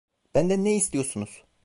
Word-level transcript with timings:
Benden 0.35 0.63
ne 0.65 0.75
istiyorsunuz? 0.75 1.43